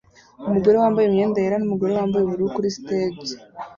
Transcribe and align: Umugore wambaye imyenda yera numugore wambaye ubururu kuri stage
Umugore 0.47 0.75
wambaye 0.77 1.05
imyenda 1.07 1.37
yera 1.43 1.57
numugore 1.61 1.91
wambaye 1.97 2.23
ubururu 2.23 2.53
kuri 2.55 2.69
stage 2.77 3.33